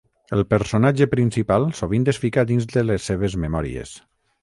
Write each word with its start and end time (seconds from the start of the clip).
El 0.37 0.39
personatge 0.53 1.07
principal 1.11 1.69
sovint 1.81 2.09
es 2.17 2.21
fica 2.25 2.47
dins 2.55 2.69
de 2.75 2.87
les 2.91 3.09
seves 3.11 3.41
memòries. 3.47 3.99